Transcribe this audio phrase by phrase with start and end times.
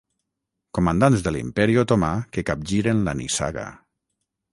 [0.77, 3.67] Comandants de l'imperi otomà que capgiren la nissaga.